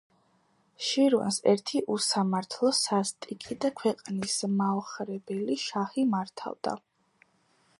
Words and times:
შირვანს 0.85 1.35
ერთი 1.51 1.81
უსამართლო 1.95 2.71
სასტიკი 2.77 3.57
და 3.65 3.71
ქვეყნის 3.83 4.39
მაოხრებელი 4.63 5.59
შაჰი 5.67 6.07
მართავდა 6.15 6.75